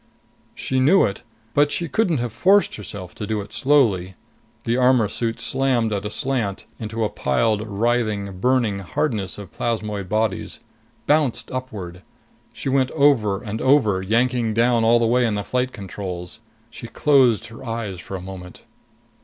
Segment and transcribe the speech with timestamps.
[0.55, 1.21] She knew it.
[1.53, 4.15] But she couldn't have forced herself to do it slowly.
[4.63, 10.09] The armor suit slammed at a slant into a piled, writhing, burning hardness of plasmoid
[10.09, 10.59] bodies,
[11.05, 12.01] bounced upward.
[12.51, 16.39] She went over and over, yanking down all the way on the flight controls.
[16.71, 18.63] She closed her eyes for a moment.